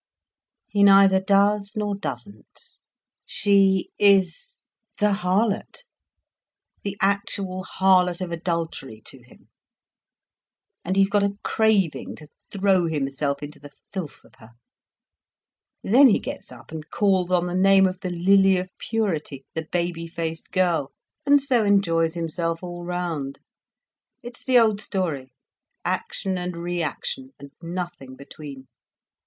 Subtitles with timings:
[0.67, 2.79] "He neither does nor doesn't.
[3.23, 4.61] She is
[4.97, 5.83] the harlot,
[6.81, 9.49] the actual harlot of adultery to him.
[10.83, 14.53] And he's got a craving to throw himself into the filth of her.
[15.83, 19.67] Then he gets up and calls on the name of the lily of purity, the
[19.71, 20.91] baby faced girl,
[21.27, 23.39] and so enjoys himself all round.
[24.23, 28.67] It's the old story—action and reaction, and nothing between."